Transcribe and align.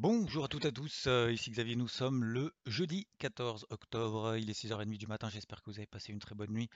Bonjour 0.00 0.44
à 0.44 0.48
toutes 0.48 0.64
et 0.64 0.68
à 0.68 0.70
tous, 0.70 1.08
euh, 1.08 1.32
ici 1.32 1.50
Xavier, 1.50 1.74
nous 1.74 1.88
sommes 1.88 2.22
le 2.22 2.54
jeudi 2.66 3.08
14 3.18 3.66
octobre, 3.70 4.36
il 4.36 4.48
est 4.48 4.52
6h30 4.52 4.96
du 4.96 5.08
matin, 5.08 5.28
j'espère 5.28 5.60
que 5.60 5.70
vous 5.70 5.78
avez 5.78 5.88
passé 5.88 6.12
une 6.12 6.20
très 6.20 6.36
bonne 6.36 6.52
nuit. 6.52 6.70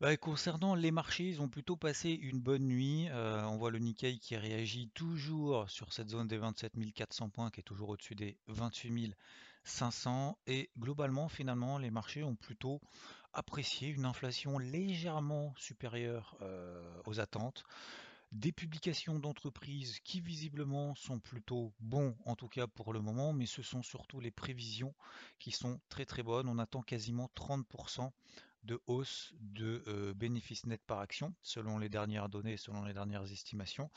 Bah, 0.00 0.16
concernant 0.16 0.76
les 0.76 0.92
marchés, 0.92 1.24
ils 1.24 1.42
ont 1.42 1.48
plutôt 1.48 1.74
passé 1.74 2.10
une 2.10 2.38
bonne 2.38 2.62
nuit, 2.62 3.08
euh, 3.08 3.42
on 3.46 3.56
voit 3.56 3.72
le 3.72 3.80
Nikkei 3.80 4.16
qui 4.20 4.36
réagit 4.36 4.90
toujours 4.94 5.68
sur 5.68 5.92
cette 5.92 6.10
zone 6.10 6.28
des 6.28 6.38
27 6.38 6.74
400 6.94 7.30
points 7.30 7.50
qui 7.50 7.58
est 7.58 7.64
toujours 7.64 7.88
au-dessus 7.88 8.14
des 8.14 8.38
28 8.46 9.16
500 9.64 10.38
et 10.46 10.70
globalement 10.78 11.28
finalement 11.28 11.78
les 11.78 11.90
marchés 11.90 12.22
ont 12.22 12.36
plutôt 12.36 12.80
apprécié 13.32 13.88
une 13.88 14.04
inflation 14.04 14.58
légèrement 14.60 15.52
supérieure 15.56 16.36
euh, 16.42 16.80
aux 17.06 17.18
attentes 17.18 17.64
des 18.32 18.50
publications 18.50 19.18
d'entreprises 19.18 20.00
qui 20.00 20.20
visiblement 20.20 20.94
sont 20.94 21.20
plutôt 21.20 21.72
bons 21.80 22.16
en 22.24 22.34
tout 22.34 22.48
cas 22.48 22.66
pour 22.66 22.92
le 22.92 23.00
moment, 23.00 23.32
mais 23.32 23.46
ce 23.46 23.62
sont 23.62 23.82
surtout 23.82 24.20
les 24.20 24.30
prévisions 24.30 24.94
qui 25.38 25.50
sont 25.50 25.80
très 25.88 26.06
très 26.06 26.22
bonnes. 26.22 26.48
On 26.48 26.58
attend 26.58 26.82
quasiment 26.82 27.30
30% 27.36 28.10
de 28.64 28.80
hausse 28.86 29.32
de 29.40 29.82
euh, 29.88 30.14
bénéfices 30.14 30.66
nets 30.66 30.82
par 30.86 31.00
action 31.00 31.34
selon 31.42 31.78
les 31.78 31.88
dernières 31.88 32.28
données, 32.28 32.56
selon 32.56 32.84
les 32.84 32.94
dernières 32.94 33.30
estimations 33.30 33.90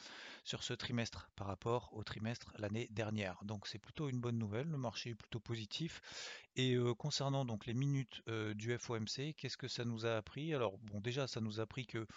sur 0.44 0.64
ce 0.64 0.74
trimestre 0.74 1.30
par 1.36 1.48
rapport 1.48 1.90
au 1.94 2.04
trimestre 2.04 2.52
l'année 2.58 2.88
dernière. 2.92 3.38
Donc 3.44 3.68
c'est 3.68 3.80
plutôt 3.80 4.10
une 4.10 4.20
bonne 4.20 4.38
nouvelle, 4.38 4.68
le 4.68 4.78
marché 4.78 5.12
est 5.12 5.16
plutôt 5.16 5.40
positif. 5.40 6.02
Et 6.56 6.76
euh, 6.76 6.94
concernant 6.94 7.46
donc 7.46 7.66
les 7.66 7.74
minutes 7.74 8.22
euh, 8.28 8.54
du 8.54 8.76
FOMC, 8.78 9.36
qu'est-ce 9.38 9.58
que 9.58 9.68
ça 9.68 9.86
nous 9.86 10.06
a 10.06 10.16
appris? 10.16 10.54
Alors 10.54 10.78
bon 10.80 11.00
déjà 11.00 11.28
ça 11.28 11.42
nous 11.42 11.60
a 11.60 11.64
appris 11.64 11.86
que 11.86 12.08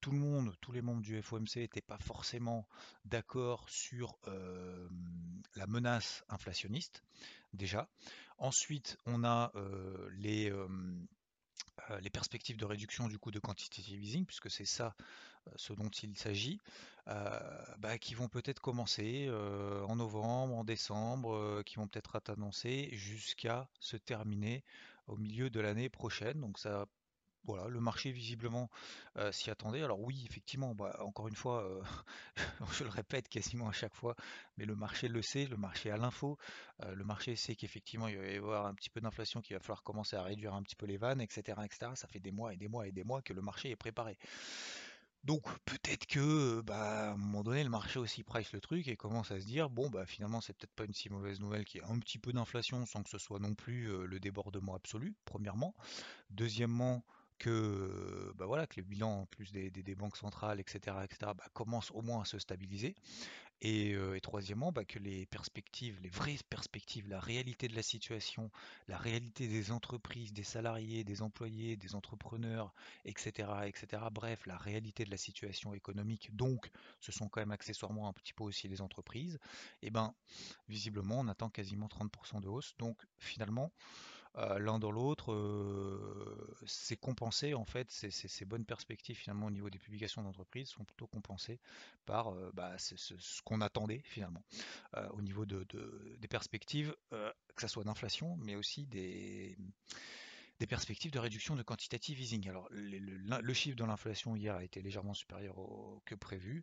tout 0.00 0.12
le 0.12 0.18
monde, 0.18 0.54
tous 0.60 0.72
les 0.72 0.82
membres 0.82 1.02
du 1.02 1.20
FOMC 1.20 1.56
n'étaient 1.56 1.80
pas 1.80 1.98
forcément 1.98 2.68
d'accord 3.04 3.68
sur 3.68 4.18
la 5.54 5.66
menace 5.66 6.24
inflationniste 6.28 7.02
déjà. 7.54 7.88
Ensuite 8.38 8.98
on 9.06 9.24
a 9.24 9.50
les 10.18 10.52
les 12.00 12.10
perspectives 12.10 12.56
de 12.56 12.64
réduction 12.64 13.08
du 13.08 13.18
coût 13.18 13.30
de 13.30 13.38
quantitative 13.38 14.02
easing, 14.02 14.24
puisque 14.24 14.50
c'est 14.50 14.64
ça 14.64 14.94
euh, 15.46 15.50
ce 15.56 15.72
dont 15.72 15.88
il 15.88 16.16
s'agit, 16.16 16.58
euh, 17.08 17.38
bah, 17.78 17.98
qui 17.98 18.14
vont 18.14 18.28
peut-être 18.28 18.60
commencer 18.60 19.30
en 19.30 19.96
novembre, 19.96 20.54
en 20.54 20.64
décembre, 20.64 21.62
qui 21.64 21.76
vont 21.76 21.86
peut-être 21.86 22.16
être 22.16 22.30
annoncés 22.30 22.88
jusqu'à 22.92 23.68
se 23.80 23.96
terminer 23.96 24.64
au 25.06 25.16
milieu 25.16 25.50
de 25.50 25.60
l'année 25.60 25.88
prochaine. 25.88 26.40
Donc 26.40 26.58
ça 26.58 26.86
voilà, 27.46 27.68
le 27.68 27.80
marché 27.80 28.10
visiblement 28.10 28.70
euh, 29.16 29.32
s'y 29.32 29.50
attendait. 29.50 29.82
Alors 29.82 30.00
oui, 30.00 30.24
effectivement, 30.28 30.74
bah, 30.74 30.96
encore 31.00 31.28
une 31.28 31.36
fois, 31.36 31.64
euh, 31.64 31.82
je 32.72 32.84
le 32.84 32.90
répète 32.90 33.28
quasiment 33.28 33.68
à 33.68 33.72
chaque 33.72 33.94
fois, 33.94 34.16
mais 34.56 34.64
le 34.64 34.74
marché 34.74 35.08
le 35.08 35.22
sait, 35.22 35.46
le 35.46 35.56
marché 35.56 35.90
a 35.90 35.96
l'info, 35.96 36.38
euh, 36.82 36.94
le 36.94 37.04
marché 37.04 37.36
sait 37.36 37.54
qu'effectivement 37.54 38.08
il 38.08 38.18
va 38.18 38.26
y 38.26 38.36
avoir 38.36 38.66
un 38.66 38.74
petit 38.74 38.90
peu 38.90 39.00
d'inflation, 39.00 39.40
qu'il 39.40 39.54
va 39.56 39.60
falloir 39.60 39.82
commencer 39.82 40.16
à 40.16 40.22
réduire 40.22 40.54
un 40.54 40.62
petit 40.62 40.76
peu 40.76 40.86
les 40.86 40.96
vannes, 40.96 41.20
etc., 41.20 41.58
etc. 41.64 41.92
Ça 41.94 42.08
fait 42.08 42.20
des 42.20 42.32
mois 42.32 42.52
et 42.52 42.56
des 42.56 42.68
mois 42.68 42.86
et 42.86 42.92
des 42.92 43.04
mois 43.04 43.22
que 43.22 43.32
le 43.32 43.42
marché 43.42 43.70
est 43.70 43.76
préparé. 43.76 44.18
Donc 45.24 45.42
peut-être 45.64 46.06
que 46.06 46.60
bah, 46.60 47.08
à 47.08 47.12
un 47.12 47.16
moment 47.16 47.42
donné 47.42 47.64
le 47.64 47.70
marché 47.70 47.98
aussi 47.98 48.22
price 48.22 48.52
le 48.52 48.60
truc 48.60 48.86
et 48.86 48.96
commence 48.96 49.32
à 49.32 49.40
se 49.40 49.44
dire 49.44 49.70
bon 49.70 49.90
bah 49.90 50.06
finalement 50.06 50.40
c'est 50.40 50.52
peut-être 50.52 50.74
pas 50.74 50.84
une 50.84 50.94
si 50.94 51.10
mauvaise 51.10 51.40
nouvelle 51.40 51.64
qu'il 51.64 51.80
y 51.80 51.84
ait 51.84 51.88
un 51.88 51.98
petit 51.98 52.18
peu 52.18 52.32
d'inflation 52.32 52.86
sans 52.86 53.02
que 53.02 53.10
ce 53.10 53.18
soit 53.18 53.40
non 53.40 53.54
plus 53.54 54.06
le 54.06 54.20
débordement 54.20 54.76
absolu, 54.76 55.14
premièrement. 55.24 55.74
Deuxièmement, 56.30 57.04
que, 57.38 58.32
bah 58.36 58.46
voilà, 58.46 58.66
que 58.66 58.76
les 58.76 58.82
bilans 58.82 59.20
en 59.22 59.26
plus 59.26 59.52
des, 59.52 59.94
banques 59.94 60.16
centrales, 60.16 60.60
etc., 60.60 60.96
etc., 61.04 61.32
bah, 61.36 61.44
commencent 61.52 61.90
au 61.92 62.02
moins 62.02 62.22
à 62.22 62.24
se 62.24 62.38
stabiliser. 62.38 62.94
Et, 63.62 63.94
euh, 63.94 64.18
troisièmement, 64.20 64.70
bah, 64.70 64.84
que 64.84 64.98
les 64.98 65.24
perspectives, 65.26 65.98
les 66.02 66.10
vraies 66.10 66.38
perspectives, 66.50 67.08
la 67.08 67.20
réalité 67.20 67.68
de 67.68 67.74
la 67.74 67.82
situation, 67.82 68.50
la 68.86 68.98
réalité 68.98 69.48
des 69.48 69.70
entreprises, 69.70 70.32
des 70.32 70.42
salariés, 70.42 71.04
des 71.04 71.22
employés, 71.22 71.76
des 71.76 71.94
entrepreneurs, 71.94 72.74
etc., 73.04 73.48
etc., 73.66 74.02
bref, 74.12 74.44
la 74.46 74.58
réalité 74.58 75.04
de 75.04 75.10
la 75.10 75.16
situation 75.16 75.72
économique, 75.72 76.34
donc 76.36 76.70
ce 77.00 77.12
sont 77.12 77.28
quand 77.28 77.40
même 77.40 77.50
accessoirement 77.50 78.08
un 78.08 78.12
petit 78.12 78.34
peu 78.34 78.44
aussi 78.44 78.68
les 78.68 78.82
entreprises, 78.82 79.38
et 79.82 79.90
ben 79.90 80.14
visiblement 80.68 81.20
on 81.20 81.28
attend 81.28 81.48
quasiment 81.48 81.88
30% 81.88 82.40
de 82.40 82.48
hausse. 82.48 82.74
Donc 82.78 83.06
finalement, 83.18 83.72
l'un 84.36 84.78
dans 84.78 84.90
l'autre, 84.90 85.34
c'est 86.66 86.96
compensé 86.96 87.54
en 87.54 87.64
fait, 87.64 87.90
ces, 87.90 88.44
bonnes 88.44 88.64
perspectives 88.64 89.16
finalement 89.16 89.46
au 89.46 89.50
niveau 89.50 89.70
des 89.70 89.78
publications 89.78 90.22
d'entreprise 90.22 90.68
sont 90.68 90.84
plutôt 90.84 91.06
compensées 91.06 91.58
par 92.04 92.32
bah, 92.52 92.76
ce, 92.78 93.42
qu'on 93.42 93.60
attendait 93.60 94.02
finalement. 94.04 94.42
Au 95.12 95.22
niveau 95.22 95.46
de, 95.46 95.66
des 96.18 96.28
perspectives, 96.28 96.94
que 97.10 97.62
ce 97.62 97.68
soit 97.68 97.84
d'inflation, 97.84 98.36
mais 98.36 98.56
aussi 98.56 98.86
des, 98.86 99.56
des 100.58 100.66
perspectives 100.66 101.10
de 101.10 101.18
réduction 101.18 101.54
de 101.54 101.62
quantitative 101.62 102.20
easing. 102.20 102.48
Alors, 102.48 102.66
le, 102.70 103.52
chiffre 103.52 103.76
de 103.76 103.84
l'inflation 103.84 104.36
hier 104.36 104.54
a 104.54 104.64
été 104.64 104.80
légèrement 104.80 105.14
supérieur 105.14 105.58
au, 105.58 106.02
que 106.04 106.14
prévu. 106.14 106.62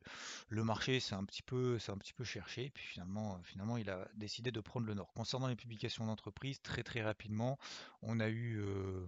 Le 0.49 0.63
marché 0.63 0.99
s'est 0.99 1.15
un 1.15 1.23
petit 1.25 1.43
peu, 1.43 1.77
un 1.87 1.97
petit 1.97 2.13
peu 2.13 2.23
cherché, 2.23 2.71
puis 2.73 2.85
finalement, 2.85 3.77
il 3.77 3.89
a 3.89 4.07
décidé 4.15 4.51
de 4.51 4.59
prendre 4.59 4.87
le 4.87 4.93
nord. 4.93 5.13
Concernant 5.13 5.47
les 5.47 5.55
publications 5.55 6.05
d'entreprise, 6.05 6.61
très 6.61 6.83
très 6.83 7.03
rapidement, 7.03 7.59
on 8.01 8.19
a 8.19 8.29
eu 8.29 8.59
euh, 8.59 9.05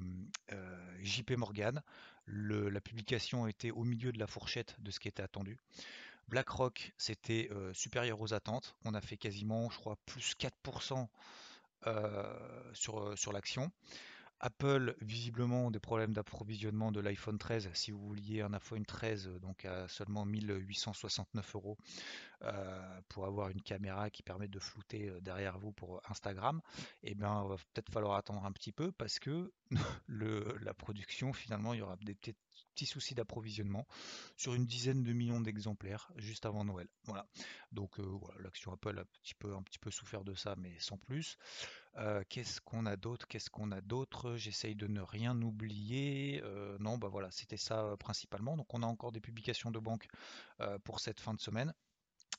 euh, 0.54 0.98
JP 1.02 1.32
Morgan. 1.32 1.82
la 2.28 2.82
publication 2.82 3.48
était 3.48 3.72
au 3.72 3.84
milieu 3.84 4.12
de 4.12 4.20
la 4.20 4.28
fourchette 4.28 4.76
de 4.80 4.92
ce 4.92 5.00
qui 5.00 5.08
était 5.08 5.24
attendu. 5.24 5.58
BlackRock, 6.28 6.94
c'était 6.98 7.50
euh, 7.52 7.72
supérieur 7.74 8.20
aux 8.20 8.34
attentes. 8.34 8.76
On 8.84 8.94
a 8.94 9.02
fait 9.02 9.18
quasiment, 9.18 9.70
je 9.70 9.78
crois, 9.78 9.96
plus 10.06 10.36
4% 10.40 11.08
sur, 12.74 13.16
sur 13.16 13.32
l'action. 13.32 13.72
Apple, 14.40 14.96
visiblement, 15.02 15.72
des 15.72 15.80
problèmes 15.80 16.14
d'approvisionnement 16.14 16.92
de 16.92 17.00
l'iPhone 17.00 17.38
13. 17.38 17.70
Si 17.74 17.92
vous 17.92 18.00
vouliez 18.00 18.42
un 18.42 18.54
iPhone 18.54 18.86
13, 18.86 19.30
donc 19.42 19.66
à 19.66 19.88
seulement 19.88 20.26
1869 20.26 21.56
euros, 21.56 21.78
euh, 22.44 23.02
pour 23.08 23.26
avoir 23.26 23.50
une 23.50 23.62
caméra 23.62 24.10
qui 24.10 24.22
permet 24.22 24.48
de 24.48 24.60
flouter 24.60 25.10
euh, 25.10 25.22
derrière 25.22 25.58
vous 25.58 25.72
pour 25.72 26.02
Instagram, 26.10 26.62
eh 27.02 27.16
bien, 27.16 27.44
va 27.46 27.56
peut-être 27.56 27.92
falloir 27.92 28.18
attendre 28.18 28.46
un 28.46 28.52
petit 28.52 28.74
peu 28.74 28.92
parce 28.92 29.20
que 29.20 29.54
la 30.10 30.74
production, 30.74 31.32
finalement, 31.32 31.74
il 31.74 31.80
y 31.80 31.82
aura 31.82 31.96
des 31.98 32.16
petits, 32.16 32.86
soucis 32.86 33.16
d'approvisionnement 33.16 33.88
sur 34.36 34.54
une 34.54 34.66
dizaine 34.66 35.04
de 35.04 35.14
millions 35.14 35.40
d'exemplaires 35.40 36.12
juste 36.18 36.46
avant 36.46 36.66
Noël. 36.66 36.88
Voilà. 37.06 37.26
Donc, 37.72 38.00
euh, 38.00 38.04
voilà, 38.04 38.42
l'action 38.42 38.74
Apple 38.74 39.00
a 39.00 39.02
un 39.02 39.64
petit 39.64 39.80
peu 39.80 39.92
souffert 39.92 40.24
de 40.24 40.36
ça, 40.36 40.56
mais 40.58 40.78
sans 40.80 40.98
plus. 40.98 41.38
Qu'est-ce 42.30 42.60
qu'on 42.62 42.86
a 42.86 42.98
d'autre 42.98 43.28
Qu'est-ce 43.28 43.50
qu'on 43.50 43.72
a 43.72 43.82
d'autre? 43.82 44.36
J'essaye 44.36 44.76
de 44.76 44.88
ne 44.88 45.02
rien 45.02 45.42
oublier. 45.42 46.44
non, 46.80 46.98
bah 46.98 47.08
voilà, 47.08 47.32
c'était 47.32 47.58
ça 47.58 47.96
principalement. 48.00 48.58
Donc, 48.58 48.74
on 48.74 48.84
a 48.84 48.86
encore 48.86 49.12
des 49.12 49.22
publications 49.22 49.72
de 49.72 49.80
banque 49.80 50.08
pour 50.84 51.00
cette 51.00 51.20
fin 51.20 51.34
de 51.34 51.40
semaine. 51.40 51.74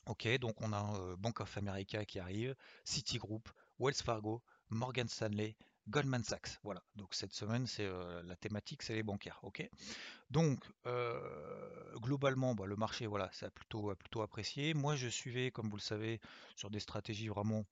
Ok, 0.05 0.27
donc 0.39 0.61
on 0.61 0.71
a 0.73 1.15
Bank 1.17 1.41
of 1.41 1.57
America 1.57 2.05
qui 2.05 2.19
arrive, 2.19 2.55
Citigroup, 2.85 3.49
Wells 3.79 3.95
Fargo, 3.95 4.41
Morgan 4.69 5.07
Stanley, 5.07 5.55
Goldman 5.89 6.23
Sachs. 6.23 6.59
Voilà, 6.63 6.81
donc 6.95 7.13
cette 7.13 7.33
semaine, 7.33 7.67
c'est 7.67 7.89
la 8.23 8.35
thématique, 8.35 8.83
c'est 8.83 8.93
les 8.95 9.03
bancaires. 9.03 9.39
Ok, 9.41 9.67
donc 10.29 10.63
globalement, 11.95 12.55
bah, 12.55 12.65
le 12.65 12.75
marché, 12.75 13.07
voilà, 13.07 13.29
ça 13.33 13.47
a 13.47 13.49
plutôt, 13.49 13.93
plutôt 13.95 14.21
apprécié. 14.21 14.73
Moi, 14.73 14.95
je 14.95 15.07
suivais, 15.07 15.51
comme 15.51 15.69
vous 15.69 15.77
le 15.77 15.81
savez, 15.81 16.21
sur 16.55 16.69
des 16.69 16.79
stratégies 16.79 17.27
vraiment 17.27 17.65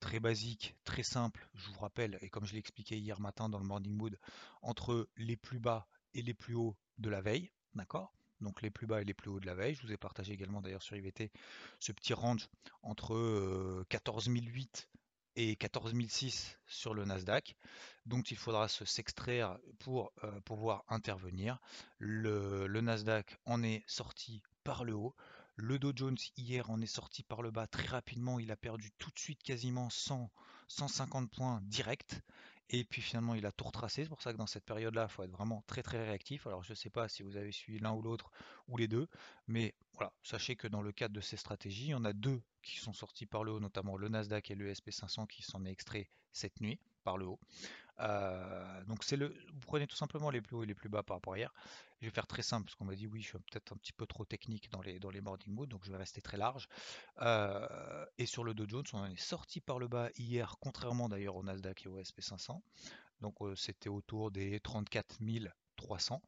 très 0.00 0.20
basiques, 0.20 0.74
très 0.84 1.02
simples. 1.02 1.48
Je 1.54 1.70
vous 1.70 1.78
rappelle, 1.78 2.18
et 2.22 2.30
comme 2.30 2.44
je 2.44 2.52
l'ai 2.52 2.58
expliqué 2.58 2.98
hier 2.98 3.20
matin 3.20 3.48
dans 3.48 3.58
le 3.58 3.64
Morning 3.64 3.94
Mood, 3.94 4.18
entre 4.62 5.08
les 5.16 5.36
plus 5.36 5.58
bas 5.58 5.86
et 6.14 6.22
les 6.22 6.34
plus 6.34 6.54
hauts 6.54 6.76
de 6.98 7.10
la 7.10 7.20
veille. 7.20 7.50
D'accord? 7.74 8.12
Donc 8.40 8.62
les 8.62 8.70
plus 8.70 8.86
bas 8.86 9.02
et 9.02 9.04
les 9.04 9.14
plus 9.14 9.30
hauts 9.30 9.40
de 9.40 9.46
la 9.46 9.54
veille. 9.54 9.74
Je 9.74 9.82
vous 9.82 9.92
ai 9.92 9.96
partagé 9.96 10.32
également 10.32 10.60
d'ailleurs 10.60 10.82
sur 10.82 10.96
IVT 10.96 11.30
ce 11.78 11.92
petit 11.92 12.14
range 12.14 12.48
entre 12.82 13.84
14008 13.90 14.88
euh, 14.88 14.98
et 15.36 15.56
14006 15.56 16.58
sur 16.66 16.94
le 16.94 17.04
Nasdaq, 17.04 17.56
dont 18.06 18.22
il 18.22 18.36
faudra 18.36 18.68
se 18.68 18.84
s'extraire 18.84 19.58
pour 19.78 20.12
euh, 20.24 20.40
pouvoir 20.40 20.84
intervenir. 20.88 21.58
Le, 21.98 22.66
Nasdaq 22.80 23.38
en 23.44 23.62
est 23.62 23.84
sorti 23.86 24.42
par 24.64 24.84
le 24.84 24.94
haut. 24.94 25.14
Le 25.62 25.78
Dow 25.78 25.92
Jones 25.94 26.16
hier 26.38 26.70
en 26.70 26.80
est 26.80 26.86
sorti 26.86 27.22
par 27.22 27.42
le 27.42 27.50
bas 27.50 27.66
très 27.66 27.86
rapidement. 27.86 28.38
Il 28.38 28.50
a 28.50 28.56
perdu 28.56 28.90
tout 28.92 29.10
de 29.10 29.18
suite 29.18 29.42
quasiment 29.42 29.90
100, 29.90 30.30
150 30.68 31.30
points 31.30 31.60
directs. 31.64 32.22
Et 32.70 32.82
puis 32.82 33.02
finalement, 33.02 33.34
il 33.34 33.44
a 33.44 33.52
tout 33.52 33.64
retracé. 33.64 34.04
C'est 34.04 34.08
pour 34.08 34.22
ça 34.22 34.32
que 34.32 34.38
dans 34.38 34.46
cette 34.46 34.64
période-là, 34.64 35.06
il 35.10 35.12
faut 35.12 35.22
être 35.22 35.30
vraiment 35.30 35.62
très 35.66 35.82
très 35.82 36.02
réactif. 36.02 36.46
Alors 36.46 36.62
je 36.62 36.70
ne 36.70 36.76
sais 36.76 36.88
pas 36.88 37.08
si 37.08 37.22
vous 37.22 37.36
avez 37.36 37.52
suivi 37.52 37.78
l'un 37.78 37.92
ou 37.92 38.00
l'autre 38.00 38.30
ou 38.68 38.78
les 38.78 38.88
deux, 38.88 39.06
mais 39.48 39.74
voilà, 39.92 40.14
sachez 40.22 40.56
que 40.56 40.66
dans 40.66 40.80
le 40.80 40.92
cadre 40.92 41.14
de 41.14 41.20
ces 41.20 41.36
stratégies, 41.36 41.88
il 41.88 41.90
y 41.90 41.94
en 41.94 42.06
a 42.06 42.14
deux 42.14 42.40
qui 42.62 42.78
sont 42.78 42.94
sortis 42.94 43.26
par 43.26 43.44
le 43.44 43.52
haut, 43.52 43.60
notamment 43.60 43.98
le 43.98 44.08
Nasdaq 44.08 44.50
et 44.50 44.54
le 44.54 44.72
SP500 44.72 45.26
qui 45.26 45.42
s'en 45.42 45.66
est 45.66 45.70
extrait 45.70 46.08
cette 46.32 46.58
nuit 46.62 46.80
par 47.04 47.18
le 47.18 47.26
haut. 47.26 47.40
Euh, 48.00 48.84
donc 48.84 49.04
c'est 49.04 49.16
le, 49.16 49.28
vous 49.28 49.60
prenez 49.66 49.86
tout 49.86 49.96
simplement 49.96 50.30
les 50.30 50.40
plus 50.40 50.56
hauts 50.56 50.62
et 50.62 50.66
les 50.66 50.74
plus 50.74 50.88
bas 50.88 51.02
par 51.02 51.16
rapport 51.18 51.34
à 51.34 51.38
hier. 51.38 51.52
Je 52.00 52.06
vais 52.06 52.12
faire 52.12 52.26
très 52.26 52.42
simple 52.42 52.64
parce 52.64 52.74
qu'on 52.74 52.86
m'a 52.86 52.94
dit 52.94 53.06
oui, 53.06 53.20
je 53.20 53.28
suis 53.28 53.38
peut-être 53.38 53.72
un 53.72 53.76
petit 53.76 53.92
peu 53.92 54.06
trop 54.06 54.24
technique 54.24 54.70
dans 54.70 54.80
les, 54.80 54.98
dans 54.98 55.10
les 55.10 55.20
morning 55.20 55.66
donc 55.66 55.84
je 55.84 55.90
vais 55.90 55.98
rester 55.98 56.22
très 56.22 56.36
large. 56.36 56.68
Euh, 57.20 58.06
et 58.18 58.26
sur 58.26 58.44
le 58.44 58.54
Dow 58.54 58.66
Jones, 58.66 58.84
on 58.94 59.04
est 59.06 59.20
sorti 59.20 59.60
par 59.60 59.78
le 59.78 59.88
bas 59.88 60.08
hier, 60.16 60.56
contrairement 60.60 61.08
d'ailleurs 61.08 61.36
au 61.36 61.42
Nasdaq 61.42 61.84
et 61.84 61.88
au 61.88 62.00
SP500. 62.00 62.60
Donc 63.20 63.34
euh, 63.42 63.54
c'était 63.54 63.90
autour 63.90 64.30
des 64.30 64.60
34 64.60 65.18
300. 65.76 66.22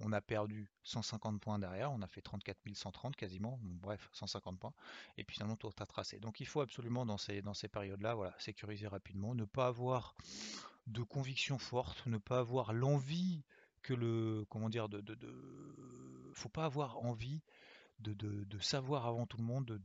On 0.00 0.12
a 0.12 0.20
perdu 0.20 0.70
150 0.84 1.40
points 1.40 1.58
derrière, 1.58 1.90
on 1.90 2.00
a 2.02 2.06
fait 2.06 2.22
34 2.22 2.56
130 2.72 3.16
quasiment, 3.16 3.58
bref, 3.62 4.08
150 4.12 4.58
points, 4.58 4.72
et 5.16 5.24
puis 5.24 5.34
finalement 5.34 5.56
tout 5.56 5.72
a 5.76 5.86
tracé. 5.86 6.20
Donc 6.20 6.38
il 6.38 6.46
faut 6.46 6.60
absolument 6.60 7.04
dans 7.04 7.18
ces, 7.18 7.42
dans 7.42 7.54
ces 7.54 7.66
périodes-là, 7.66 8.14
voilà, 8.14 8.32
sécuriser 8.38 8.86
rapidement, 8.86 9.34
ne 9.34 9.44
pas 9.44 9.66
avoir 9.66 10.14
de 10.88 11.02
conviction 11.02 11.58
forte, 11.58 12.06
ne 12.06 12.18
pas 12.18 12.40
avoir 12.40 12.72
l'envie 12.72 13.44
que 13.82 13.94
le. 13.94 14.44
Comment 14.48 14.68
dire 14.68 14.88
de, 14.88 15.00
de, 15.00 15.16
Faut 16.32 16.48
pas 16.48 16.64
avoir 16.64 16.98
envie 16.98 17.42
de, 18.00 18.12
de, 18.14 18.58
savoir 18.58 19.06
avant 19.06 19.26
tout 19.26 19.38
le 19.38 19.44
monde, 19.44 19.80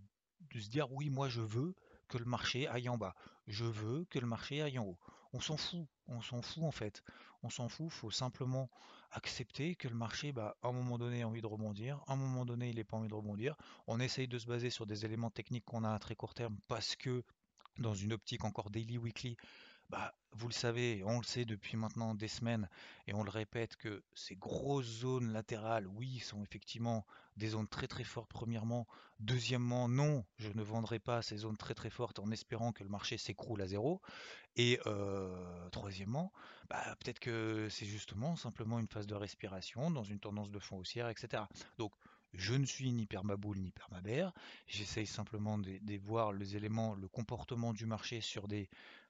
de, 0.51 0.59
se 0.59 0.69
dire 0.69 0.91
oui, 0.91 1.09
moi 1.09 1.29
je 1.29 1.41
veux 1.41 1.75
que 2.07 2.17
le 2.17 2.25
marché 2.25 2.67
aille 2.67 2.89
en 2.89 2.97
bas. 2.97 3.15
Je 3.47 3.65
veux 3.65 4.05
que 4.05 4.19
le 4.19 4.27
marché 4.27 4.61
aille 4.61 4.79
en 4.79 4.85
haut. 4.85 4.97
On 5.33 5.39
s'en 5.39 5.57
fout, 5.57 5.88
on 6.07 6.21
s'en 6.21 6.41
fout 6.41 6.63
en 6.63 6.71
fait. 6.71 7.03
On 7.41 7.50
s'en 7.50 7.67
fout, 7.67 7.89
faut 7.89 8.11
simplement 8.11 8.69
accepter 9.11 9.75
que 9.75 9.88
le 9.88 9.95
marché, 9.95 10.31
bah, 10.31 10.55
à 10.61 10.69
un 10.69 10.71
moment 10.71 10.97
donné, 10.97 11.23
a 11.23 11.27
envie 11.27 11.41
de 11.41 11.47
rebondir, 11.47 12.01
à 12.07 12.13
un 12.13 12.15
moment 12.15 12.45
donné, 12.45 12.69
il 12.69 12.75
n'est 12.77 12.83
pas 12.83 12.97
envie 12.97 13.09
de 13.09 13.13
rebondir. 13.13 13.55
On 13.88 14.00
essaye 14.00 14.27
de 14.27 14.38
se 14.38 14.47
baser 14.47 14.69
sur 14.69 14.85
des 14.85 15.05
éléments 15.05 15.29
techniques 15.29 15.65
qu'on 15.65 15.83
a 15.83 15.91
à 15.91 16.00
très 16.00 16.15
court 16.15 16.33
terme 16.33 16.57
parce 16.67 16.95
que 16.95 17.23
dans 17.79 17.94
une 17.94 18.13
optique 18.13 18.44
encore 18.45 18.69
daily, 18.69 18.97
weekly, 18.97 19.35
bah, 19.94 20.12
vous 20.31 20.48
le 20.48 20.54
savez, 20.54 21.04
on 21.06 21.19
le 21.19 21.24
sait 21.24 21.45
depuis 21.45 21.78
maintenant 21.78 22.16
des 22.16 22.28
semaines, 22.28 22.68
et 23.06 23.13
on 23.13 23.24
le 23.24 23.30
répète 23.30 23.75
que 23.75 24.04
ces 24.16 24.36
grosses 24.36 24.88
zones 24.88 25.31
latérales, 25.31 25.86
oui, 25.86 26.18
sont 26.18 26.42
effectivement 26.42 27.06
des 27.38 27.50
zones 27.50 27.68
très 27.68 27.86
très 27.86 28.04
fortes, 28.04 28.31
premièrement. 28.34 28.88
Deuxièmement, 29.19 29.88
non, 29.88 30.25
je 30.40 30.50
ne 30.50 30.63
vendrai 30.63 30.98
pas 30.98 31.22
ces 31.22 31.38
zones 31.38 31.57
très 31.57 31.75
très 31.75 31.92
fortes 31.92 32.18
en 32.18 32.31
espérant 32.31 32.72
que 32.72 32.84
le 32.84 32.90
marché 32.90 33.19
s'écroule 33.19 33.62
à 33.62 33.68
zéro. 33.68 34.01
Et 34.56 34.80
euh, 34.88 35.69
troisièmement, 35.69 36.34
bah, 36.72 36.84
peut-être 37.00 37.19
que 37.19 37.68
c'est 37.69 37.86
justement 37.86 38.36
simplement 38.36 38.80
une 38.80 38.88
phase 38.88 39.06
de 39.06 39.13
respiration 39.13 39.92
dans 39.92 40.04
une 40.04 40.19
tendance 40.19 40.50
de 40.50 40.57
fond 40.57 40.78
haussière, 40.78 41.07
etc. 41.10 41.44
Donc, 41.78 41.92
je 42.34 42.56
ne 42.56 42.66
suis 42.66 42.92
ni 42.92 43.06
permaboule 43.06 43.60
ni 43.60 43.69
permabère. 43.69 44.34
J'essaye 44.66 45.06
simplement 45.06 45.60
de, 45.60 45.78
de, 45.80 45.98
voir 46.00 46.34
les 46.34 46.56
éléments, 46.56 46.96
le 46.96 47.07
comportement 47.07 47.74
du 47.74 47.86
marché 47.86 48.22
sur 48.22 48.48
des 48.48 48.69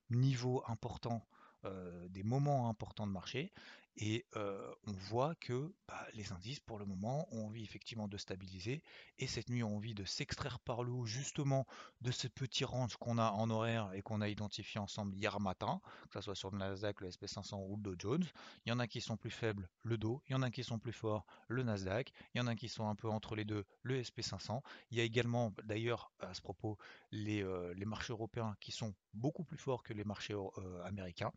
niveaux 0.10 0.64
importants, 0.68 1.26
euh, 1.66 2.08
des 2.10 2.24
moments 2.24 2.70
importants 2.70 3.08
de 3.08 3.12
marché, 3.12 3.52
et 3.98 4.26
on 4.34 4.92
voit 4.92 5.36
que 5.36 5.74
bah, 5.88 6.08
les 6.14 6.32
indices, 6.32 6.60
pour 6.60 6.80
le 6.80 6.86
moment, 6.86 7.28
ont 7.32 7.46
envie 7.46 7.64
effectivement 7.64 8.08
de 8.08 8.18
stabiliser. 8.18 8.82
Et 9.20 9.28
cette 9.28 9.50
nuit, 9.50 9.64
ont 9.64 9.76
envie 9.76 9.94
de 9.94 10.04
s'extraire 10.04 10.60
par 10.60 10.84
le 10.84 10.92
haut, 10.92 11.06
justement, 11.06 11.68
de 12.02 12.12
ce 12.12 12.28
petit 12.28 12.66
range 12.66 12.98
qu'on 12.98 13.18
a 13.18 13.32
en 13.32 13.50
horaire 13.50 13.92
et 13.94 14.02
qu'on 14.02 14.22
a 14.22 14.30
identifié 14.30 14.80
ensemble 14.80 15.16
hier 15.16 15.40
matin, 15.40 15.82
que 16.10 16.20
ce 16.20 16.22
soit 16.22 16.36
sur 16.36 16.52
le 16.52 16.58
Nasdaq, 16.58 17.02
le 17.02 17.10
SP500 17.10 17.68
ou 17.68 17.76
le 17.76 17.84
Dow 17.84 17.96
Jones. 17.98 18.26
Il 18.66 18.70
y 18.70 18.72
en 18.72 18.80
a 18.80 18.88
qui 18.88 19.02
sont 19.02 19.18
plus 19.18 19.32
faibles, 19.32 19.70
le 19.84 19.98
Dow. 19.98 20.22
Il 20.28 20.34
y 20.34 20.36
en 20.36 20.42
a 20.42 20.50
qui 20.50 20.64
sont 20.64 20.80
plus 20.80 20.94
forts, 20.94 21.26
le 21.48 21.64
Nasdaq. 21.64 22.12
Il 22.34 22.40
y 22.40 22.42
en 22.42 22.48
a 22.48 22.56
qui 22.56 22.70
sont 22.70 22.88
un 22.88 22.96
peu 22.96 23.10
entre 23.10 23.36
les 23.36 23.46
deux, 23.46 23.66
le 23.84 24.02
SP500. 24.02 24.62
Il 24.92 24.98
y 24.98 25.02
a 25.02 25.04
également, 25.04 25.54
d'ailleurs, 25.64 26.12
à 26.20 26.34
ce 26.34 26.42
propos, 26.42 26.78
les, 27.12 27.46
les 27.76 27.86
marchés 27.86 28.14
européens 28.14 28.56
qui 28.60 28.72
sont 28.72 28.94
beaucoup 29.14 29.44
plus 29.44 29.58
forts 29.58 29.84
que 29.84 29.94
les 29.94 30.04
marchés 30.04 30.36
américains 30.84 31.32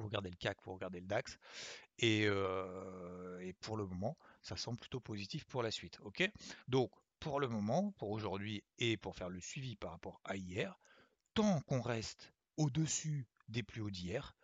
vous 0.00 0.06
regardez 0.06 0.30
le 0.30 0.36
CAC, 0.36 0.58
vous 0.64 0.74
regardez 0.74 1.00
le 1.00 1.06
DAX, 1.06 1.38
euh, 2.02 3.38
et, 3.40 3.52
pour 3.54 3.76
le 3.76 3.86
moment, 3.86 4.16
ça 4.42 4.56
semble 4.56 4.78
plutôt 4.78 5.00
positif 5.00 5.44
pour 5.44 5.62
la 5.62 5.70
suite. 5.70 5.98
Donc, 6.68 6.90
pour 7.20 7.40
le 7.40 7.48
moment, 7.48 7.92
pour 7.92 8.10
aujourd'hui 8.10 8.62
et 8.78 8.96
pour 8.96 9.16
faire 9.16 9.30
le 9.30 9.40
suivi 9.40 9.76
par 9.76 9.92
rapport 9.92 10.20
à 10.24 10.36
hier, 10.36 10.78
tant 11.34 11.60
qu'on 11.62 11.80
reste 11.80 12.32
au-dessus 12.56 13.26
des 13.48 13.62
plus 13.62 13.80
hauts 13.80 13.90
d'hier, 13.90 14.36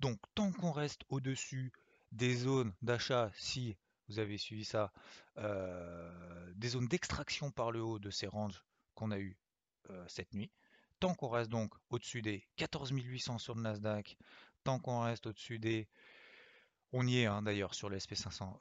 donc 0.00 0.18
tant 0.34 0.52
qu'on 0.52 0.72
reste 0.72 1.02
au-dessus 1.08 1.72
des 2.12 2.36
zones 2.36 2.72
d'achat, 2.82 3.30
si 3.34 3.76
vous 4.08 4.18
avez 4.18 4.38
suivi 4.38 4.64
ça, 4.64 4.92
euh, 5.38 6.52
des 6.54 6.68
zones 6.68 6.88
d'extraction 6.88 7.50
par 7.50 7.70
le 7.70 7.82
haut 7.82 7.98
de 7.98 8.10
ces 8.10 8.26
ranges 8.26 8.64
qu'on 8.94 9.10
a 9.10 9.18
eu 9.18 9.36
euh, 9.90 10.04
cette 10.08 10.32
nuit, 10.34 10.50
tant 11.00 11.14
qu'on 11.14 11.28
reste 11.28 11.50
donc 11.50 11.74
au-dessus 11.90 12.22
des 12.22 12.46
14 12.56 12.90
800 12.90 13.38
sur 13.38 13.54
le 13.54 13.62
Nasdaq, 13.62 14.16
qu'on 14.78 15.00
reste 15.00 15.26
au-dessus 15.26 15.58
des... 15.58 15.88
On 16.92 17.06
y 17.06 17.20
est 17.20 17.26
hein, 17.26 17.42
d'ailleurs 17.42 17.74
sur 17.74 17.88
le 17.88 17.98
SP500. 17.98 18.58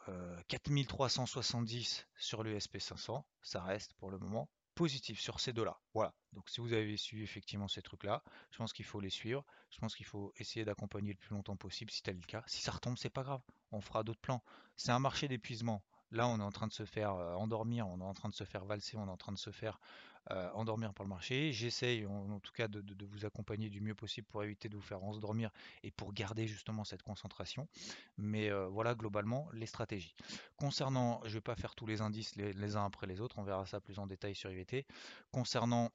4370 0.47 2.07
sur 2.17 2.43
le 2.43 2.57
SP500. 2.57 3.23
Ça 3.41 3.61
reste 3.61 3.93
pour 3.95 4.09
le 4.09 4.17
moment 4.17 4.49
positif 4.75 5.19
sur 5.19 5.39
ces 5.39 5.53
deux-là. 5.53 5.81
Voilà. 5.93 6.13
Donc 6.33 6.49
si 6.49 6.61
vous 6.61 6.71
avez 6.71 6.97
suivi 6.97 7.23
effectivement 7.23 7.67
ces 7.67 7.81
trucs-là, 7.81 8.23
je 8.51 8.57
pense 8.57 8.73
qu'il 8.73 8.85
faut 8.85 8.99
les 8.99 9.09
suivre. 9.09 9.43
Je 9.71 9.79
pense 9.79 9.95
qu'il 9.95 10.05
faut 10.05 10.31
essayer 10.37 10.65
d'accompagner 10.65 11.11
le 11.11 11.17
plus 11.17 11.33
longtemps 11.35 11.57
possible 11.57 11.91
si 11.91 12.03
tel 12.03 12.15
le 12.15 12.25
cas. 12.25 12.43
Si 12.47 12.61
ça 12.61 12.71
retombe, 12.71 12.97
c'est 12.97 13.09
pas 13.09 13.23
grave. 13.23 13.41
On 13.71 13.81
fera 13.81 14.03
d'autres 14.03 14.21
plans. 14.21 14.43
C'est 14.75 14.91
un 14.91 14.99
marché 14.99 15.27
d'épuisement. 15.27 15.83
Là, 16.11 16.27
on 16.27 16.39
est 16.39 16.43
en 16.43 16.51
train 16.51 16.67
de 16.67 16.73
se 16.73 16.85
faire 16.85 17.13
euh, 17.13 17.33
endormir, 17.35 17.87
on 17.87 17.99
est 17.99 18.03
en 18.03 18.13
train 18.13 18.29
de 18.29 18.35
se 18.35 18.43
faire 18.43 18.65
valser, 18.65 18.97
on 18.97 19.07
est 19.07 19.11
en 19.11 19.17
train 19.17 19.33
de 19.33 19.37
se 19.37 19.51
faire 19.51 19.79
euh, 20.31 20.49
endormir 20.53 20.93
pour 20.93 21.05
le 21.05 21.09
marché. 21.09 21.53
J'essaye 21.53 22.05
en, 22.05 22.39
tout 22.39 22.51
cas 22.51 22.67
de, 22.67 22.83
vous 23.05 23.25
accompagner 23.25 23.69
du 23.69 23.79
mieux 23.79 23.95
possible 23.95 24.27
pour 24.27 24.43
éviter 24.43 24.67
de 24.67 24.75
vous 24.75 24.81
faire 24.81 25.03
endormir 25.03 25.51
et 25.83 25.91
pour 25.91 26.13
garder 26.13 26.47
justement 26.47 26.83
cette 26.83 27.01
concentration. 27.01 27.67
Mais 28.17 28.49
euh, 28.49 28.67
voilà 28.67 28.93
globalement 28.93 29.47
les 29.53 29.65
stratégies. 29.65 30.15
Concernant, 30.57 31.21
je 31.23 31.29
ne 31.29 31.33
vais 31.35 31.41
pas 31.41 31.55
faire 31.55 31.75
tous 31.75 31.85
les 31.85 32.01
indices 32.01 32.35
les, 32.35 32.75
uns 32.75 32.85
après 32.85 33.07
les 33.07 33.21
autres, 33.21 33.39
on 33.39 33.43
verra 33.43 33.65
ça 33.65 33.79
plus 33.79 33.99
en 33.99 34.07
détail 34.07 34.35
sur 34.35 34.51
IVT. 34.51 34.85
Concernant 35.31 35.91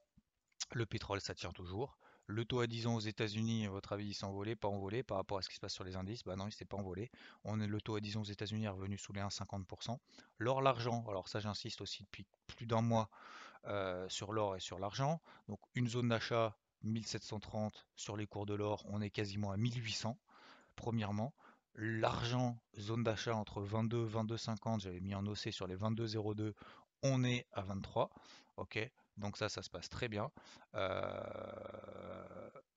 le 0.71 0.85
pétrole, 0.87 1.21
ça 1.21 1.35
tient 1.35 1.51
toujours. 1.51 1.97
Le 2.27 2.45
taux 2.45 2.61
à 2.61 2.67
10 2.67 2.87
ans 2.87 2.95
aux 2.95 3.01
États-Unis, 3.01 3.65
à 3.65 3.69
votre 3.69 3.93
avis, 3.93 4.07
il 4.07 4.13
s'est 4.13 4.25
envolé, 4.25 4.55
pas 4.55 4.67
envolé 4.67 5.03
par 5.03 5.17
rapport 5.17 5.37
à 5.37 5.41
ce 5.41 5.49
qui 5.49 5.55
se 5.55 5.59
passe 5.59 5.73
sur 5.73 5.83
les 5.83 5.95
indices? 5.95 6.23
Bah 6.23 6.35
non, 6.35 6.47
il 6.47 6.53
s'est 6.53 6.65
pas 6.65 6.77
envolé. 6.77 7.11
On 7.43 7.59
est, 7.59 7.67
le 7.67 7.81
taux 7.81 7.95
à 7.95 7.99
10 7.99 8.17
ans 8.17 8.21
aux 8.21 8.25
États-Unis 8.25 8.65
est 8.65 8.69
revenu 8.69 8.97
sous 8.97 9.13
les 9.13 9.21
1,50%. 9.21 9.97
L'or, 10.39 10.61
l'argent, 10.61 11.03
alors 11.09 11.27
ça 11.27 11.39
j'insiste 11.39 11.81
aussi 11.81 12.03
depuis 12.03 12.25
plus 12.47 12.65
d'un 12.65 12.81
mois, 12.81 13.09
euh, 13.65 14.07
sur 14.09 14.33
l'or 14.33 14.55
et 14.55 14.59
sur 14.59 14.79
l'argent. 14.79 15.21
Donc 15.47 15.59
une 15.75 15.87
zone 15.87 16.09
d'achat 16.09 16.57
1730 16.83 17.87
sur 17.95 18.17
les 18.17 18.27
cours 18.27 18.45
de 18.45 18.53
l'or, 18.53 18.83
on 18.89 19.01
est 19.01 19.09
quasiment 19.09 19.51
à 19.51 19.57
1800 19.57 20.17
premièrement. 20.75 21.33
L'argent, 21.75 22.59
zone 22.77 23.03
d'achat 23.03 23.35
entre 23.35 23.61
22 23.61 24.05
22,50, 24.05 24.81
j'avais 24.81 24.99
mis 24.99 25.15
en 25.15 25.25
OC 25.25 25.51
sur 25.51 25.65
les 25.65 25.75
22,02, 25.75 26.53
on 27.03 27.23
est 27.23 27.47
à 27.53 27.61
23. 27.61 28.09
Ok, 28.57 28.79
donc 29.17 29.37
ça, 29.37 29.49
ça 29.49 29.61
se 29.61 29.69
passe 29.69 29.89
très 29.89 30.07
bien. 30.07 30.29
Euh, 30.75 32.12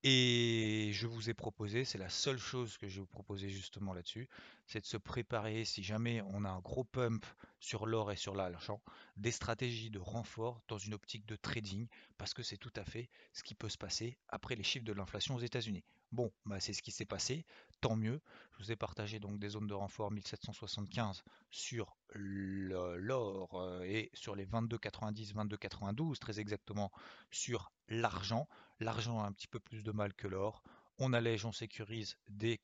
et 0.02 0.90
je 0.92 1.06
vous 1.06 1.30
ai 1.30 1.34
proposé, 1.34 1.84
c'est 1.84 1.98
la 1.98 2.08
seule 2.08 2.38
chose 2.38 2.76
que 2.78 2.88
je 2.88 2.96
vais 2.96 3.00
vous 3.00 3.06
proposer 3.06 3.48
justement 3.48 3.92
là-dessus, 3.92 4.28
c'est 4.66 4.80
de 4.80 4.86
se 4.86 4.96
préparer 4.96 5.64
si 5.64 5.82
jamais 5.82 6.22
on 6.32 6.44
a 6.44 6.50
un 6.50 6.60
gros 6.60 6.84
pump 6.84 7.24
sur 7.60 7.86
l'or 7.86 8.12
et 8.12 8.16
sur 8.16 8.34
l'argent, 8.34 8.80
des 9.16 9.32
stratégies 9.32 9.90
de 9.90 9.98
renfort 9.98 10.62
dans 10.68 10.78
une 10.78 10.94
optique 10.94 11.26
de 11.26 11.36
trading, 11.36 11.88
parce 12.18 12.34
que 12.34 12.42
c'est 12.42 12.56
tout 12.56 12.72
à 12.76 12.84
fait 12.84 13.08
ce 13.32 13.42
qui 13.42 13.54
peut 13.54 13.68
se 13.68 13.78
passer 13.78 14.16
après 14.28 14.54
les 14.54 14.62
chiffres 14.62 14.84
de 14.84 14.92
l'inflation 14.92 15.34
aux 15.34 15.40
États-Unis. 15.40 15.84
Bon, 16.12 16.32
bah 16.44 16.60
c'est 16.60 16.72
ce 16.72 16.82
qui 16.82 16.92
s'est 16.92 17.04
passé, 17.04 17.44
tant 17.80 17.96
mieux. 17.96 18.20
Je 18.52 18.64
vous 18.64 18.72
ai 18.72 18.76
partagé 18.76 19.18
donc 19.18 19.38
des 19.38 19.50
zones 19.50 19.66
de 19.66 19.74
renfort 19.74 20.10
1775 20.10 21.22
sur 21.50 21.96
l'or 22.14 23.54
euh, 23.54 23.82
et 23.82 24.10
sur 24.14 24.36
les 24.36 24.46
22,90, 24.46 25.34
22,92 25.34 26.18
très 26.18 26.40
exactement 26.40 26.90
sur 27.30 27.72
l'argent. 27.88 28.48
L'argent 28.78 29.20
a 29.20 29.26
un 29.26 29.32
petit 29.32 29.48
peu 29.48 29.58
plus 29.58 29.82
de 29.82 29.92
mal 29.92 30.14
que 30.14 30.28
l'or 30.28 30.62
on 30.98 31.12
allège, 31.12 31.44
on 31.44 31.52
sécurise 31.52 32.16
dès 32.28 32.58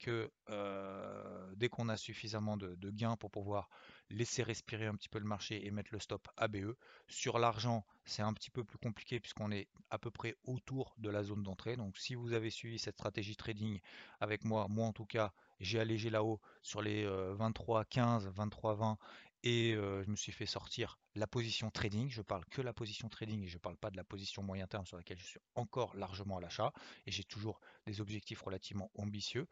euh, 0.49 1.53
dès 1.57 1.69
qu'on 1.69 1.89
a 1.89 1.97
suffisamment 1.97 2.57
de, 2.57 2.91
gains 2.91 3.17
pour 3.17 3.31
pouvoir 3.31 3.69
laisser 4.11 4.43
respirer 4.43 4.87
un 4.87 4.95
petit 4.95 5.09
peu 5.09 5.19
le 5.19 5.25
marché 5.25 5.67
et 5.67 5.71
mettre 5.71 5.91
le 5.93 5.99
stop 5.99 6.29
ABE. 6.37 6.75
Sur 7.09 7.39
l'argent, 7.39 7.87
c'est 8.05 8.23
un 8.23 8.33
petit 8.35 8.51
peu 8.51 8.65
plus 8.65 8.79
compliqué 8.79 9.21
puisqu'on 9.21 9.51
est 9.51 9.69
à 9.91 9.99
peu 9.99 10.11
près 10.11 10.37
autour 10.45 10.95
de 10.99 11.09
la 11.09 11.23
zone 11.23 11.43
d'entrée. 11.43 11.77
Donc 11.77 11.97
si 11.97 12.15
vous 12.15 12.33
avez 12.33 12.51
suivi 12.51 12.79
cette 12.79 12.97
stratégie 12.97 13.37
trading 13.37 13.81
avec 14.21 14.45
moi, 14.45 14.67
moi 14.69 14.87
en 14.87 14.93
tout 14.93 15.07
cas, 15.07 15.33
j'ai 15.61 15.81
allégé 15.81 16.11
là-haut 16.11 16.41
sur 16.63 16.83
les 16.83 17.07
23 17.07 17.85
15, 17.85 18.29
23 18.29 18.75
20 18.75 18.99
et 19.45 19.73
je 19.73 20.11
me 20.11 20.17
suis 20.17 20.33
fait 20.33 20.47
sortir 20.47 20.99
la 21.15 21.27
position 21.27 21.71
trading. 21.71 22.11
Je 22.11 22.23
parle 22.23 22.45
que 22.47 22.61
la 22.61 22.73
position 22.73 23.09
trading 23.09 23.43
et 23.45 23.49
je 23.49 23.57
ne 23.57 23.61
parle 23.61 23.77
pas 23.77 23.91
de 23.91 23.97
la 23.97 24.05
position 24.05 24.43
moyen 24.43 24.67
terme 24.67 24.87
sur 24.87 24.97
laquelle 24.97 25.19
je 25.19 25.27
suis 25.27 25.41
encore 25.55 25.97
largement 25.97 26.37
à 26.37 26.41
l'achat 26.41 26.73
et 27.07 27.11
j'ai 27.11 27.25
toujours 27.25 27.61
des 27.87 28.01
objectifs 28.01 28.43
relativement 28.43 28.91
ambitieux. 28.95 29.47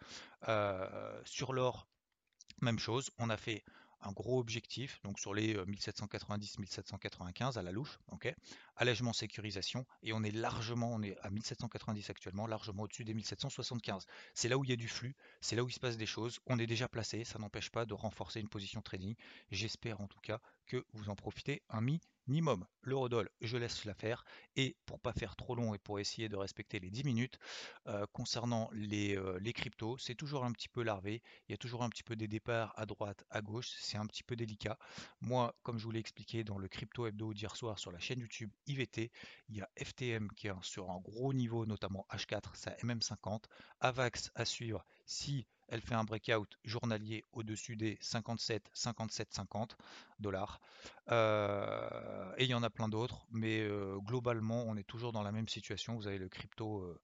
sur 1.24 1.52
l'or, 1.52 1.88
même 2.60 2.78
chose, 2.78 3.10
on 3.18 3.30
a 3.30 3.36
fait 3.36 3.64
un 4.02 4.12
gros 4.12 4.38
objectif, 4.38 5.00
donc 5.02 5.18
sur 5.18 5.34
les 5.34 5.54
1790-1795 5.54 7.58
à 7.58 7.62
la 7.62 7.72
louche, 7.72 7.98
ok 8.08 8.32
allègement 8.76 9.12
sécurisation, 9.12 9.84
et 10.02 10.14
on 10.14 10.22
est 10.22 10.30
largement, 10.30 10.90
on 10.92 11.02
est 11.02 11.18
à 11.20 11.30
1790 11.30 12.08
actuellement, 12.08 12.46
largement 12.46 12.84
au-dessus 12.84 13.04
des 13.04 13.12
1775. 13.12 14.06
C'est 14.32 14.48
là 14.48 14.56
où 14.56 14.64
il 14.64 14.70
y 14.70 14.72
a 14.72 14.76
du 14.76 14.88
flux, 14.88 15.14
c'est 15.42 15.54
là 15.54 15.62
où 15.62 15.68
il 15.68 15.72
se 15.72 15.80
passe 15.80 15.98
des 15.98 16.06
choses, 16.06 16.40
on 16.46 16.58
est 16.58 16.66
déjà 16.66 16.88
placé, 16.88 17.24
ça 17.24 17.38
n'empêche 17.38 17.68
pas 17.70 17.84
de 17.84 17.92
renforcer 17.92 18.40
une 18.40 18.48
position 18.48 18.80
trading. 18.80 19.14
J'espère 19.50 20.00
en 20.00 20.06
tout 20.06 20.20
cas 20.20 20.40
que 20.66 20.86
vous 20.94 21.10
en 21.10 21.14
profitez 21.14 21.62
un 21.68 21.82
mi 21.82 22.00
minimum. 22.30 22.64
L'eurodoll, 22.82 23.28
je 23.40 23.56
laisse 23.56 23.84
la 23.84 23.94
faire. 23.94 24.24
Et 24.56 24.76
pour 24.86 25.00
pas 25.00 25.12
faire 25.12 25.36
trop 25.36 25.54
long 25.54 25.74
et 25.74 25.78
pour 25.78 25.98
essayer 25.98 26.28
de 26.28 26.36
respecter 26.36 26.78
les 26.78 26.90
10 26.90 27.04
minutes, 27.04 27.38
euh, 27.88 28.06
concernant 28.12 28.70
les, 28.72 29.16
euh, 29.16 29.38
les 29.40 29.52
cryptos, 29.52 29.98
c'est 29.98 30.14
toujours 30.14 30.44
un 30.44 30.52
petit 30.52 30.68
peu 30.68 30.82
larvé. 30.82 31.22
Il 31.48 31.52
y 31.52 31.54
a 31.54 31.58
toujours 31.58 31.82
un 31.82 31.90
petit 31.90 32.04
peu 32.04 32.16
des 32.16 32.28
départs 32.28 32.72
à 32.76 32.86
droite, 32.86 33.24
à 33.30 33.42
gauche. 33.42 33.68
C'est 33.80 33.98
un 33.98 34.06
petit 34.06 34.22
peu 34.22 34.36
délicat. 34.36 34.78
Moi, 35.20 35.54
comme 35.62 35.78
je 35.78 35.84
vous 35.84 35.90
l'ai 35.90 36.00
expliqué 36.00 36.44
dans 36.44 36.56
le 36.56 36.68
crypto 36.68 37.06
hebdo 37.06 37.34
d'hier 37.34 37.54
soir 37.56 37.78
sur 37.78 37.90
la 37.90 37.98
chaîne 37.98 38.20
YouTube 38.20 38.50
IVT, 38.66 39.10
il 39.48 39.56
y 39.56 39.60
a 39.60 39.68
FTM 39.76 40.30
qui 40.36 40.46
est 40.46 40.52
sur 40.62 40.90
un 40.90 41.00
gros 41.00 41.32
niveau, 41.32 41.66
notamment 41.66 42.06
H4, 42.10 42.54
ça 42.54 42.70
MM50. 42.82 43.44
AVAX 43.80 44.30
à 44.34 44.44
suivre 44.44 44.84
si 45.04 45.46
elle 45.70 45.80
fait 45.80 45.94
un 45.94 46.04
breakout 46.04 46.48
journalier 46.64 47.24
au-dessus 47.32 47.76
des 47.76 47.96
57, 48.00 48.68
57, 48.74 49.32
50 49.32 49.76
dollars. 50.18 50.60
Euh, 51.10 52.34
et 52.36 52.44
il 52.44 52.50
y 52.50 52.54
en 52.54 52.62
a 52.62 52.70
plein 52.70 52.88
d'autres, 52.88 53.26
mais 53.30 53.60
euh, 53.60 53.96
globalement, 54.00 54.64
on 54.66 54.76
est 54.76 54.86
toujours 54.86 55.12
dans 55.12 55.22
la 55.22 55.32
même 55.32 55.48
situation. 55.48 55.94
Vous 55.94 56.08
avez 56.08 56.18
le 56.18 56.28
crypto, 56.28 56.80
euh, 56.80 57.00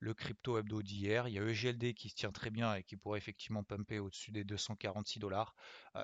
le 0.00 0.14
crypto 0.14 0.58
hebdo 0.58 0.82
d'hier. 0.82 1.28
Il 1.28 1.34
y 1.34 1.38
a 1.38 1.42
EGLD 1.44 1.94
qui 1.94 2.08
se 2.08 2.16
tient 2.16 2.32
très 2.32 2.50
bien 2.50 2.74
et 2.74 2.82
qui 2.82 2.96
pourrait 2.96 3.18
effectivement 3.18 3.62
pumper 3.62 4.00
au-dessus 4.00 4.32
des 4.32 4.44
246 4.44 5.20
dollars. 5.20 5.54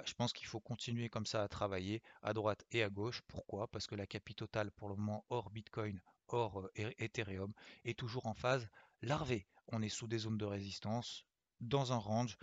je 0.05 0.15
pense 0.15 0.33
qu'il 0.33 0.47
faut 0.47 0.61
continuer 0.61 1.09
comme 1.09 1.27
ça 1.27 1.43
à 1.43 1.49
travailler 1.49 2.03
à 2.23 2.33
droite 2.33 2.65
et 2.71 2.83
à 2.83 2.91
gauche. 2.91 3.23
Pourquoi? 3.27 3.69
Parce 3.69 3.87
que 3.87 3.95
la 3.95 4.07
capitale 4.07 4.35
totale 4.35 4.71
pour 4.73 4.89
le 4.89 4.97
moment 4.97 5.25
hors 5.29 5.51
Bitcoin, 5.51 6.01
hors 6.29 6.69
Ethereum, 6.77 7.53
est 7.85 7.99
toujours 7.99 8.27
en 8.27 8.35
phase 8.35 8.69
larvée. 9.03 9.47
On 9.69 9.83
est 9.83 9.89
sous 9.89 10.09
des 10.09 10.19
zones 10.19 10.39
de 10.39 10.45
résistance 10.45 11.25
dans 11.69 11.93
un 11.93 11.99
range, 11.99 12.37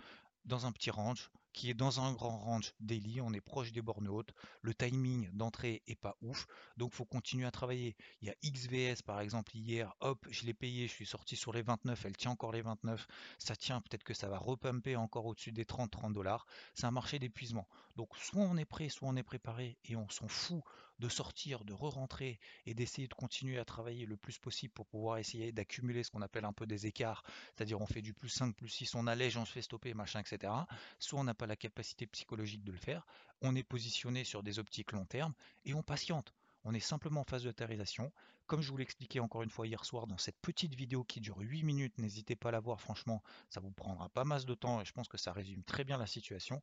dans 0.44 0.66
un 0.66 0.72
petit 0.72 0.90
range, 0.90 1.30
qui 1.52 1.68
est 1.70 1.74
dans 1.74 2.00
un 2.00 2.12
grand 2.12 2.38
range 2.38 2.72
daily, 2.80 3.20
on 3.20 3.32
est 3.32 3.40
proche 3.40 3.72
des 3.72 3.82
bornes 3.82 4.08
hautes, 4.08 4.32
le 4.62 4.74
timing 4.74 5.30
d'entrée 5.32 5.82
est 5.86 6.00
pas 6.00 6.16
ouf, 6.22 6.46
donc 6.76 6.92
faut 6.94 7.04
continuer 7.04 7.46
à 7.46 7.50
travailler. 7.50 7.96
Il 8.20 8.28
y 8.28 8.30
a 8.30 8.34
XVS 8.50 9.02
par 9.02 9.20
exemple 9.20 9.54
hier, 9.56 9.94
hop, 10.00 10.26
je 10.30 10.46
l'ai 10.46 10.54
payé, 10.54 10.86
je 10.86 10.92
suis 10.92 11.06
sorti 11.06 11.36
sur 11.36 11.52
les 11.52 11.62
29, 11.62 12.04
elle 12.06 12.16
tient 12.16 12.30
encore 12.30 12.52
les 12.52 12.62
29, 12.62 13.06
ça 13.38 13.54
tient, 13.54 13.80
peut-être 13.80 14.04
que 14.04 14.14
ça 14.14 14.28
va 14.28 14.38
repumper 14.38 14.96
encore 14.96 15.26
au-dessus 15.26 15.52
des 15.52 15.64
30-30 15.64 16.12
dollars, 16.12 16.46
c'est 16.74 16.86
un 16.86 16.90
marché 16.90 17.18
d'épuisement. 17.18 17.68
Donc 17.96 18.16
soit 18.16 18.42
on 18.42 18.56
est 18.56 18.64
prêt, 18.64 18.88
soit 18.88 19.08
on 19.08 19.16
est 19.16 19.22
préparé 19.22 19.78
et 19.84 19.96
on 19.96 20.08
s'en 20.08 20.28
fout 20.28 20.62
de 20.98 21.08
sortir, 21.08 21.64
de 21.64 21.72
re-rentrer 21.72 22.38
et 22.66 22.74
d'essayer 22.74 23.08
de 23.08 23.14
continuer 23.14 23.58
à 23.58 23.64
travailler 23.64 24.06
le 24.06 24.16
plus 24.16 24.38
possible 24.38 24.72
pour 24.72 24.86
pouvoir 24.86 25.18
essayer 25.18 25.52
d'accumuler 25.52 26.02
ce 26.02 26.10
qu'on 26.10 26.22
appelle 26.22 26.44
un 26.44 26.52
peu 26.52 26.66
des 26.66 26.86
écarts, 26.86 27.24
c'est-à-dire 27.54 27.80
on 27.80 27.86
fait 27.86 28.02
du 28.02 28.14
plus 28.14 28.28
5, 28.28 28.54
plus 28.54 28.68
6, 28.68 28.94
on 28.94 29.06
allège, 29.06 29.36
on 29.36 29.44
se 29.44 29.52
fait 29.52 29.62
stopper, 29.62 29.94
machin, 29.94 30.20
etc. 30.20 30.52
Soit 30.98 31.20
on 31.20 31.24
n'a 31.24 31.34
pas 31.34 31.46
la 31.46 31.56
capacité 31.56 32.06
psychologique 32.06 32.64
de 32.64 32.72
le 32.72 32.78
faire, 32.78 33.06
on 33.40 33.54
est 33.56 33.62
positionné 33.62 34.24
sur 34.24 34.42
des 34.42 34.58
optiques 34.58 34.92
long 34.92 35.04
terme 35.04 35.34
et 35.64 35.74
on 35.74 35.82
patiente. 35.82 36.34
On 36.64 36.74
est 36.74 36.80
simplement 36.80 37.22
en 37.22 37.24
phase 37.24 37.42
de 37.42 37.50
tarisation. 37.50 38.12
Comme 38.46 38.60
je 38.60 38.70
vous 38.70 38.76
l'expliquais 38.76 39.20
encore 39.20 39.42
une 39.42 39.50
fois 39.50 39.66
hier 39.66 39.84
soir 39.84 40.06
dans 40.06 40.18
cette 40.18 40.38
petite 40.40 40.74
vidéo 40.74 41.04
qui 41.04 41.20
dure 41.20 41.38
8 41.38 41.62
minutes, 41.62 41.98
n'hésitez 41.98 42.36
pas 42.36 42.50
à 42.50 42.52
la 42.52 42.60
voir, 42.60 42.80
franchement, 42.80 43.22
ça 43.48 43.60
vous 43.60 43.70
prendra 43.70 44.08
pas 44.10 44.24
mal 44.24 44.44
de 44.44 44.54
temps 44.54 44.80
et 44.80 44.84
je 44.84 44.92
pense 44.92 45.08
que 45.08 45.18
ça 45.18 45.32
résume 45.32 45.64
très 45.64 45.84
bien 45.84 45.96
la 45.96 46.06
situation. 46.06 46.62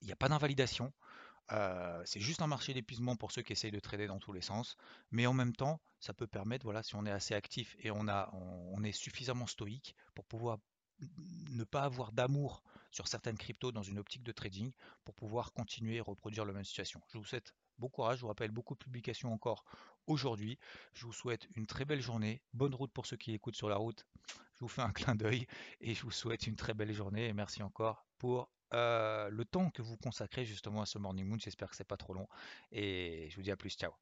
Il 0.00 0.06
n'y 0.06 0.12
a 0.12 0.16
pas 0.16 0.28
d'invalidation, 0.28 0.92
euh, 1.52 2.02
c'est 2.04 2.20
juste 2.20 2.42
un 2.42 2.46
marché 2.46 2.74
d'épuisement 2.74 3.16
pour 3.16 3.32
ceux 3.32 3.42
qui 3.42 3.52
essayent 3.52 3.70
de 3.70 3.80
trader 3.80 4.06
dans 4.06 4.18
tous 4.18 4.32
les 4.32 4.42
sens, 4.42 4.76
mais 5.10 5.26
en 5.26 5.32
même 5.32 5.54
temps, 5.54 5.80
ça 6.00 6.12
peut 6.12 6.26
permettre, 6.26 6.64
voilà, 6.64 6.82
si 6.82 6.94
on 6.94 7.06
est 7.06 7.10
assez 7.10 7.34
actif 7.34 7.76
et 7.80 7.90
on, 7.90 8.06
est 8.84 8.92
suffisamment 8.92 9.46
stoïque 9.46 9.94
pour 10.14 10.24
pouvoir 10.26 10.58
ne 11.50 11.64
pas 11.64 11.82
avoir 11.82 12.12
d'amour 12.12 12.62
sur 12.90 13.08
certaines 13.08 13.38
cryptos 13.38 13.72
dans 13.72 13.82
une 13.82 13.98
optique 13.98 14.24
de 14.24 14.32
trading 14.32 14.72
pour 15.04 15.14
pouvoir 15.14 15.52
continuer 15.52 15.96
et 15.96 16.00
reproduire 16.00 16.44
la 16.44 16.52
même 16.52 16.64
situation. 16.64 17.00
Je 17.08 17.18
vous 17.18 17.24
souhaite 17.24 17.54
bon 17.78 17.88
courage, 17.88 18.18
je 18.18 18.22
vous 18.22 18.28
rappelle 18.28 18.50
beaucoup 18.50 18.74
de 18.74 18.80
publications 18.80 19.32
encore 19.32 19.64
aujourd'hui. 20.06 20.58
Je 20.94 21.06
vous 21.06 21.12
souhaite 21.12 21.48
une 21.54 21.66
très 21.66 21.84
belle 21.84 22.00
journée, 22.00 22.42
bonne 22.52 22.74
route 22.74 22.92
pour 22.92 23.06
ceux 23.06 23.16
qui 23.16 23.32
écoutent 23.32 23.56
sur 23.56 23.68
la 23.68 23.76
route. 23.76 24.06
Je 24.54 24.60
vous 24.60 24.68
fais 24.68 24.82
un 24.82 24.92
clin 24.92 25.14
d'œil 25.14 25.46
et 25.80 25.94
je 25.94 26.02
vous 26.02 26.10
souhaite 26.10 26.46
une 26.46 26.56
très 26.56 26.74
belle 26.74 26.92
journée 26.92 27.28
et 27.28 27.32
merci 27.32 27.62
encore 27.62 28.06
pour 28.18 28.50
le 28.72 29.44
temps 29.44 29.70
que 29.70 29.82
vous 29.82 29.96
consacrez 29.96 30.44
justement 30.44 30.82
à 30.82 30.86
ce 30.86 30.98
Morning 30.98 31.26
Moon. 31.26 31.38
J'espère 31.38 31.70
que 31.70 31.76
c'est 31.76 31.86
pas 31.86 31.96
trop 31.96 32.14
long. 32.14 32.26
Et 32.72 33.28
je 33.30 33.36
vous 33.36 33.42
dis 33.42 33.50
à 33.50 33.56
plus. 33.56 33.76
Ciao. 33.76 33.92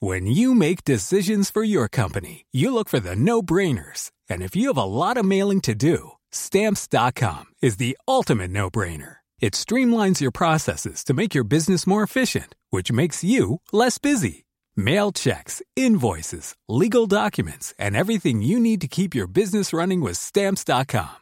When 0.00 0.26
you 0.26 0.52
make 0.54 0.82
decisions 0.84 1.48
for 1.48 1.62
your 1.62 1.88
company, 1.88 2.46
you 2.50 2.74
look 2.74 2.88
for 2.88 2.98
the 2.98 3.14
no-brainers. 3.14 4.10
And 4.28 4.42
if 4.42 4.56
you 4.56 4.66
have 4.66 4.76
a 4.76 4.84
lot 4.84 5.16
of 5.16 5.24
mailing 5.24 5.60
to 5.60 5.76
do, 5.76 6.12
stamps.com 6.32 7.44
is 7.62 7.76
the 7.76 7.96
ultimate 8.08 8.50
no-brainer. 8.50 9.18
It 9.40 9.54
streamlines 9.54 10.20
your 10.20 10.32
processes 10.32 11.04
to 11.04 11.14
make 11.14 11.34
your 11.34 11.44
business 11.44 11.86
more 11.86 12.02
efficient, 12.02 12.56
which 12.70 12.90
makes 12.90 13.22
you 13.22 13.60
less 13.72 13.98
busy. 13.98 14.46
Mail 14.74 15.12
checks, 15.12 15.62
invoices, 15.76 16.56
legal 16.68 17.06
documents, 17.06 17.74
and 17.78 17.94
everything 17.96 18.40
you 18.42 18.58
need 18.58 18.80
to 18.80 18.88
keep 18.88 19.14
your 19.14 19.26
business 19.26 19.72
running 19.72 20.00
with 20.00 20.16
stamps.com. 20.16 21.21